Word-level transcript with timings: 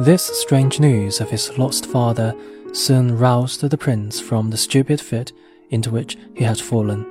This 0.00 0.22
strange 0.22 0.78
news 0.78 1.20
of 1.20 1.28
his 1.28 1.58
lost 1.58 1.84
father 1.84 2.32
soon 2.72 3.18
roused 3.18 3.62
the 3.62 3.76
prince 3.76 4.20
from 4.20 4.48
the 4.48 4.56
stupid 4.56 5.00
fit 5.00 5.32
into 5.70 5.90
which 5.90 6.16
he 6.36 6.44
had 6.44 6.60
fallen. 6.60 7.04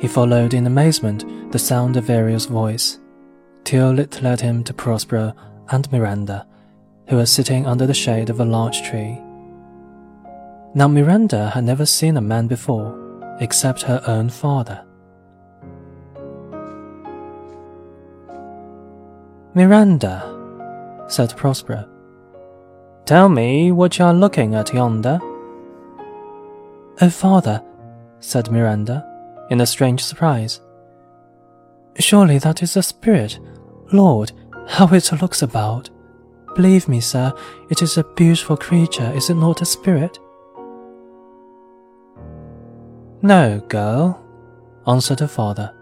He 0.00 0.08
followed 0.08 0.52
in 0.52 0.66
amazement 0.66 1.52
the 1.52 1.60
sound 1.60 1.96
of 1.96 2.10
Ariel's 2.10 2.46
voice, 2.46 2.98
till 3.62 4.00
it 4.00 4.20
led 4.20 4.40
him 4.40 4.64
to 4.64 4.74
Prospero 4.74 5.32
and 5.70 5.90
Miranda, 5.92 6.44
who 7.06 7.16
were 7.16 7.26
sitting 7.26 7.66
under 7.66 7.86
the 7.86 7.94
shade 7.94 8.30
of 8.30 8.40
a 8.40 8.44
large 8.44 8.82
tree. 8.82 9.20
Now 10.74 10.88
Miranda 10.88 11.50
had 11.50 11.62
never 11.62 11.86
seen 11.86 12.16
a 12.16 12.20
man 12.20 12.48
before, 12.48 13.36
except 13.38 13.82
her 13.82 14.02
own 14.08 14.28
father. 14.28 14.84
Miranda, 19.54 20.35
said 21.08 21.36
Prospero, 21.36 21.88
tell 23.04 23.28
me 23.28 23.72
what 23.72 23.98
you 23.98 24.04
are 24.04 24.14
looking 24.14 24.54
at 24.54 24.74
yonder. 24.74 25.18
Oh, 27.00 27.10
father, 27.10 27.62
said 28.20 28.50
Miranda, 28.50 29.06
in 29.50 29.60
a 29.60 29.66
strange 29.66 30.02
surprise. 30.02 30.60
Surely 31.98 32.38
that 32.38 32.62
is 32.62 32.76
a 32.76 32.82
spirit. 32.82 33.38
Lord, 33.92 34.32
how 34.68 34.88
it 34.88 35.12
looks 35.20 35.42
about. 35.42 35.90
Believe 36.54 36.88
me, 36.88 37.00
sir, 37.00 37.32
it 37.70 37.82
is 37.82 37.98
a 37.98 38.04
beautiful 38.14 38.56
creature, 38.56 39.12
is 39.14 39.30
it 39.30 39.34
not 39.34 39.60
a 39.60 39.66
spirit? 39.66 40.18
No, 43.22 43.60
girl, 43.68 44.22
answered 44.86 45.20
her 45.20 45.28
father. 45.28 45.72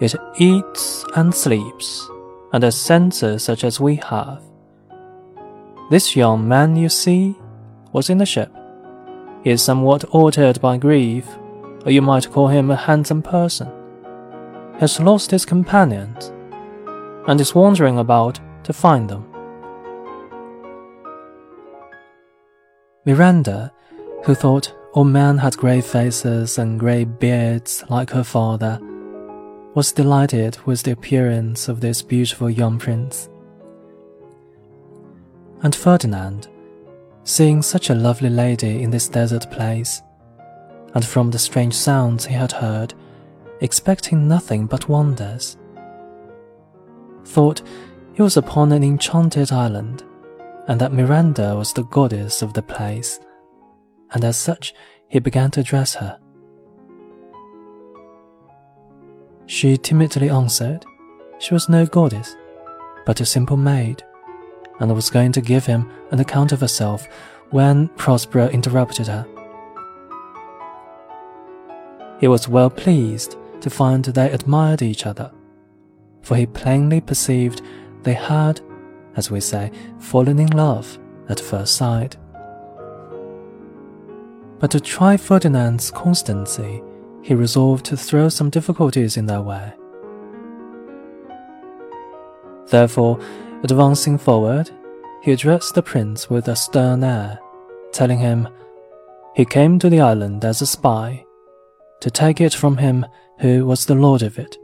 It 0.00 0.14
eats 0.36 1.04
and 1.16 1.34
sleeps, 1.34 2.08
and 2.52 2.62
has 2.62 2.80
senses 2.80 3.44
such 3.44 3.64
as 3.64 3.80
we 3.80 3.96
have. 3.96 4.42
This 5.90 6.14
young 6.14 6.46
man 6.46 6.76
you 6.76 6.88
see 6.88 7.36
was 7.92 8.10
in 8.10 8.18
the 8.18 8.26
ship. 8.26 8.52
He 9.42 9.50
is 9.50 9.62
somewhat 9.62 10.04
altered 10.04 10.60
by 10.60 10.76
grief, 10.76 11.26
or 11.84 11.90
you 11.90 12.02
might 12.02 12.30
call 12.30 12.48
him 12.48 12.70
a 12.70 12.76
handsome 12.76 13.22
person. 13.22 13.68
He 14.74 14.80
has 14.80 15.00
lost 15.00 15.30
his 15.30 15.44
companions, 15.44 16.32
and 17.26 17.40
is 17.40 17.54
wandering 17.54 17.98
about 17.98 18.38
to 18.64 18.72
find 18.72 19.08
them. 19.08 19.26
Miranda, 23.06 23.72
who 24.24 24.34
thought 24.34 24.72
oh, 24.72 24.76
all 24.92 25.04
men 25.04 25.38
had 25.38 25.56
grey 25.56 25.80
faces 25.80 26.58
and 26.58 26.78
grey 26.78 27.04
beards 27.04 27.84
like 27.88 28.10
her 28.10 28.24
father, 28.24 28.78
was 29.74 29.92
delighted 29.92 30.58
with 30.66 30.82
the 30.82 30.90
appearance 30.90 31.68
of 31.68 31.80
this 31.80 32.02
beautiful 32.02 32.50
young 32.50 32.78
prince. 32.78 33.28
And 35.62 35.74
Ferdinand, 35.74 36.48
seeing 37.24 37.62
such 37.62 37.90
a 37.90 37.94
lovely 37.94 38.30
lady 38.30 38.82
in 38.82 38.90
this 38.90 39.08
desert 39.08 39.50
place, 39.50 40.02
and 40.94 41.04
from 41.04 41.30
the 41.30 41.38
strange 41.38 41.74
sounds 41.74 42.26
he 42.26 42.34
had 42.34 42.52
heard, 42.52 42.94
expecting 43.60 44.26
nothing 44.26 44.66
but 44.66 44.88
wonders, 44.88 45.56
thought 47.24 47.62
he 48.14 48.22
was 48.22 48.36
upon 48.36 48.72
an 48.72 48.82
enchanted 48.82 49.52
island, 49.52 50.02
and 50.66 50.80
that 50.80 50.92
Miranda 50.92 51.54
was 51.54 51.72
the 51.72 51.84
goddess 51.84 52.42
of 52.42 52.54
the 52.54 52.62
place, 52.62 53.20
and 54.12 54.24
as 54.24 54.36
such 54.36 54.74
he 55.08 55.20
began 55.20 55.50
to 55.52 55.60
address 55.60 55.94
her. 55.94 56.18
She 59.50 59.76
timidly 59.76 60.30
answered 60.30 60.86
she 61.40 61.54
was 61.54 61.68
no 61.68 61.84
goddess, 61.84 62.36
but 63.04 63.20
a 63.20 63.26
simple 63.26 63.56
maid, 63.56 64.00
and 64.78 64.94
was 64.94 65.10
going 65.10 65.32
to 65.32 65.40
give 65.40 65.66
him 65.66 65.90
an 66.12 66.20
account 66.20 66.52
of 66.52 66.60
herself 66.60 67.08
when 67.50 67.88
Prospero 67.88 68.48
interrupted 68.50 69.08
her. 69.08 69.26
He 72.20 72.28
was 72.28 72.46
well 72.46 72.70
pleased 72.70 73.36
to 73.60 73.70
find 73.70 74.04
they 74.04 74.30
admired 74.30 74.82
each 74.82 75.04
other, 75.04 75.32
for 76.22 76.36
he 76.36 76.46
plainly 76.46 77.00
perceived 77.00 77.60
they 78.04 78.14
had, 78.14 78.60
as 79.16 79.32
we 79.32 79.40
say, 79.40 79.72
fallen 79.98 80.38
in 80.38 80.50
love 80.50 80.96
at 81.28 81.40
first 81.40 81.74
sight. 81.74 82.16
But 84.60 84.70
to 84.70 84.78
try 84.78 85.16
Ferdinand's 85.16 85.90
constancy, 85.90 86.84
he 87.22 87.34
resolved 87.34 87.84
to 87.86 87.96
throw 87.96 88.28
some 88.28 88.50
difficulties 88.50 89.16
in 89.16 89.26
their 89.26 89.42
way. 89.42 89.72
Therefore, 92.68 93.18
advancing 93.62 94.16
forward, 94.16 94.70
he 95.22 95.32
addressed 95.32 95.74
the 95.74 95.82
prince 95.82 96.30
with 96.30 96.48
a 96.48 96.56
stern 96.56 97.04
air, 97.04 97.38
telling 97.92 98.18
him 98.18 98.48
he 99.34 99.44
came 99.44 99.78
to 99.78 99.90
the 99.90 100.00
island 100.00 100.44
as 100.44 100.62
a 100.62 100.66
spy 100.66 101.24
to 102.00 102.10
take 102.10 102.40
it 102.40 102.54
from 102.54 102.78
him 102.78 103.04
who 103.40 103.66
was 103.66 103.86
the 103.86 103.94
lord 103.94 104.22
of 104.22 104.38
it. 104.38 104.56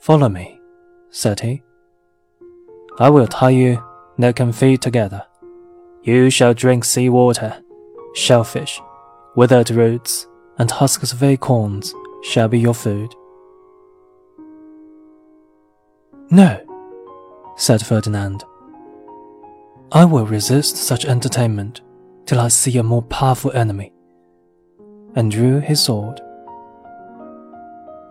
Follow 0.00 0.28
me, 0.28 0.60
said 1.10 1.40
he. 1.40 1.62
I 2.98 3.10
will 3.10 3.26
tie 3.26 3.50
you 3.50 3.82
neck 4.18 4.40
and 4.40 4.54
feet 4.54 4.80
together. 4.80 5.24
You 6.02 6.30
shall 6.30 6.54
drink 6.54 6.84
sea 6.84 7.08
water, 7.08 7.62
shellfish, 8.14 8.80
withered 9.36 9.70
roots, 9.70 10.26
and 10.58 10.70
husks 10.70 11.12
of 11.12 11.22
acorns 11.22 11.94
shall 12.22 12.48
be 12.48 12.58
your 12.58 12.74
food. 12.74 13.12
No, 16.30 16.60
said 17.56 17.84
Ferdinand. 17.84 18.44
I 19.92 20.04
will 20.04 20.26
resist 20.26 20.76
such 20.76 21.04
entertainment 21.04 21.80
till 22.26 22.40
I 22.40 22.48
see 22.48 22.78
a 22.78 22.82
more 22.82 23.02
powerful 23.02 23.52
enemy 23.52 23.92
and 25.14 25.30
drew 25.30 25.60
his 25.60 25.80
sword. 25.80 26.20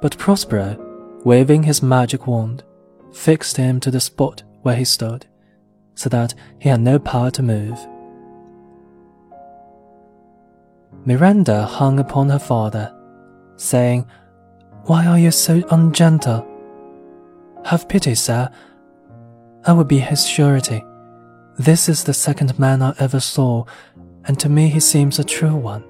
But 0.01 0.17
Prospero, 0.17 0.78
waving 1.25 1.63
his 1.63 1.81
magic 1.81 2.28
wand, 2.28 2.63
fixed 3.13 3.57
him 3.57 3.79
to 3.81 3.91
the 3.91 4.00
spot 4.00 4.44
where 4.62 4.75
he 4.75 4.85
stood, 4.85 5.25
so 5.95 6.09
that 6.09 6.33
he 6.59 6.69
had 6.69 6.81
no 6.81 7.00
power 7.00 7.31
to 7.31 7.44
move. 7.44 7.79
Miranda 11.05 11.63
hung 11.65 11.99
upon 11.99 12.29
her 12.29 12.39
father, 12.39 12.93
saying, 13.57 14.05
Why 14.83 15.05
are 15.05 15.19
you 15.19 15.31
so 15.31 15.61
ungentle? 15.69 16.47
Have 17.65 17.89
pity, 17.89 18.15
sir. 18.15 18.49
I 19.65 19.73
will 19.73 19.83
be 19.83 19.99
his 19.99 20.25
surety. 20.25 20.83
This 21.57 21.89
is 21.89 22.03
the 22.03 22.13
second 22.13 22.57
man 22.57 22.81
I 22.81 22.93
ever 22.99 23.19
saw, 23.19 23.65
and 24.25 24.39
to 24.39 24.49
me 24.49 24.69
he 24.69 24.79
seems 24.79 25.19
a 25.19 25.23
true 25.23 25.55
one. 25.55 25.83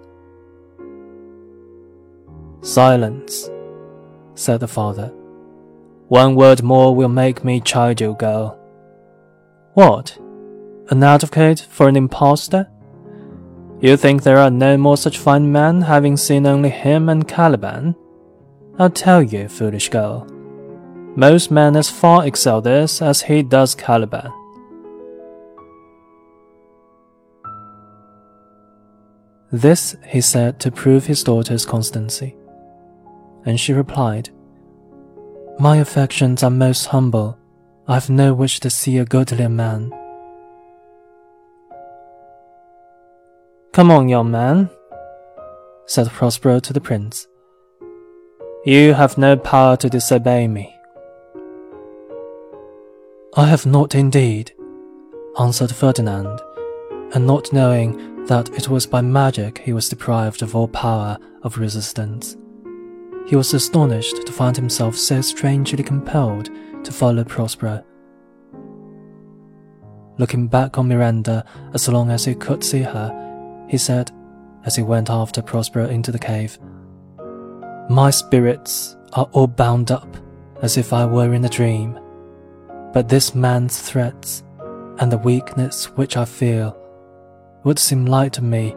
Silence, 2.61 3.49
said 4.35 4.59
the 4.59 4.67
father. 4.67 5.07
One 6.07 6.35
word 6.35 6.63
more 6.63 6.95
will 6.95 7.09
make 7.09 7.43
me 7.43 7.59
chide 7.61 8.01
you, 8.01 8.15
girl. 8.15 8.59
What? 9.73 10.17
An 10.89 11.03
advocate 11.03 11.59
for 11.69 11.87
an 11.87 11.95
impostor? 11.95 12.69
You 13.83 13.97
think 13.97 14.23
there 14.23 14.37
are 14.37 14.49
no 14.49 14.77
more 14.77 14.95
such 14.95 15.17
fine 15.17 15.51
men, 15.51 15.81
having 15.81 16.15
seen 16.15 16.47
only 16.47 16.69
him 16.69 17.09
and 17.09 17.27
Caliban? 17.27 17.97
I'll 18.79 18.89
tell 18.89 19.21
you, 19.21 19.49
foolish 19.49 19.89
girl. 19.89 20.25
Most 21.17 21.51
men 21.51 21.75
as 21.75 21.89
far 21.89 22.25
excel 22.25 22.61
this 22.61 23.01
as 23.01 23.23
he 23.23 23.43
does 23.43 23.75
Caliban. 23.75 24.31
This 29.51 29.97
he 30.07 30.21
said 30.21 30.61
to 30.61 30.71
prove 30.71 31.07
his 31.07 31.21
daughter's 31.21 31.65
constancy 31.65 32.37
and 33.45 33.59
she 33.59 33.73
replied, 33.73 34.29
My 35.59 35.75
affections 35.75 36.41
are 36.41 36.49
most 36.49 36.85
humble. 36.85 37.37
I 37.85 37.95
have 37.95 38.09
no 38.09 38.33
wish 38.33 38.61
to 38.61 38.69
see 38.69 38.97
a 38.97 39.03
goodlier 39.03 39.49
man. 39.49 39.91
Come 43.73 43.89
on, 43.89 44.07
young 44.07 44.29
man, 44.29 44.69
said 45.87 46.07
Prospero 46.07 46.59
to 46.59 46.73
the 46.73 46.79
prince. 46.79 47.27
You 48.65 48.93
have 48.93 49.17
no 49.17 49.35
power 49.35 49.75
to 49.77 49.89
disobey 49.89 50.47
me. 50.47 50.75
I 53.35 53.47
have 53.47 53.65
not 53.65 53.95
indeed, 53.95 54.51
answered 55.39 55.71
Ferdinand, 55.71 56.39
and 57.15 57.25
not 57.25 57.51
knowing 57.51 58.27
that 58.27 58.49
it 58.49 58.69
was 58.69 58.85
by 58.85 59.01
magic 59.01 59.57
he 59.57 59.73
was 59.73 59.89
deprived 59.89 60.43
of 60.43 60.55
all 60.55 60.67
power 60.67 61.17
of 61.41 61.57
resistance. 61.57 62.37
He 63.25 63.35
was 63.35 63.55
astonished 63.55 64.23
to 64.23 64.31
find 64.31 64.55
himself 64.55 64.95
so 64.95 65.19
strangely 65.21 65.81
compelled 65.81 66.51
to 66.83 66.91
follow 66.91 67.23
Prospero. 67.23 67.83
Looking 70.19 70.47
back 70.47 70.77
on 70.77 70.89
Miranda 70.89 71.43
as 71.73 71.89
long 71.89 72.11
as 72.11 72.23
he 72.23 72.35
could 72.35 72.63
see 72.63 72.83
her, 72.83 73.23
he 73.67 73.77
said, 73.77 74.11
as 74.65 74.75
he 74.75 74.83
went 74.83 75.09
after 75.09 75.41
Prospero 75.41 75.87
into 75.87 76.11
the 76.11 76.19
cave, 76.19 76.57
My 77.89 78.09
spirits 78.09 78.95
are 79.13 79.27
all 79.31 79.47
bound 79.47 79.91
up 79.91 80.17
as 80.61 80.77
if 80.77 80.93
I 80.93 81.05
were 81.05 81.33
in 81.33 81.43
a 81.45 81.49
dream. 81.49 81.99
But 82.93 83.09
this 83.09 83.35
man's 83.35 83.79
threats 83.79 84.43
and 84.99 85.11
the 85.11 85.17
weakness 85.17 85.85
which 85.97 86.15
I 86.15 86.25
feel 86.25 86.77
would 87.63 87.79
seem 87.79 88.05
light 88.05 88.33
to 88.33 88.43
me 88.43 88.75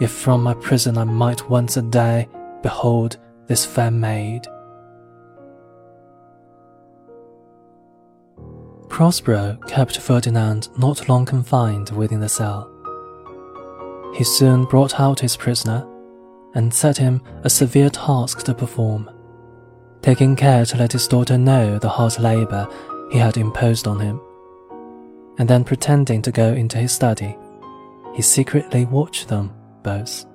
if 0.00 0.10
from 0.10 0.42
my 0.42 0.54
prison 0.54 0.98
I 0.98 1.04
might 1.04 1.48
once 1.48 1.76
a 1.76 1.82
day 1.82 2.28
behold 2.62 3.16
this 3.46 3.64
fair 3.64 3.90
maid. 3.90 4.46
Prospero 8.88 9.58
kept 9.66 9.98
Ferdinand 9.98 10.68
not 10.78 11.08
long 11.08 11.24
confined 11.24 11.90
within 11.90 12.20
the 12.20 12.28
cell. 12.28 12.70
He 14.14 14.24
soon 14.24 14.64
brought 14.64 15.00
out 15.00 15.20
his 15.20 15.36
prisoner 15.36 15.86
and 16.54 16.72
set 16.72 16.98
him 16.98 17.22
a 17.44 17.50
severe 17.50 17.88
task 17.88 18.44
to 18.44 18.54
perform, 18.54 19.10
taking 20.02 20.36
care 20.36 20.66
to 20.66 20.76
let 20.76 20.92
his 20.92 21.08
daughter 21.08 21.38
know 21.38 21.78
the 21.78 21.88
hard 21.88 22.18
labor 22.18 22.68
he 23.10 23.18
had 23.18 23.36
imposed 23.36 23.86
on 23.86 24.00
him. 24.00 24.20
And 25.38 25.48
then 25.48 25.64
pretending 25.64 26.20
to 26.22 26.30
go 26.30 26.52
into 26.52 26.76
his 26.76 26.92
study, 26.92 27.36
he 28.14 28.22
secretly 28.22 28.84
watched 28.84 29.28
them 29.28 29.50
both. 29.82 30.26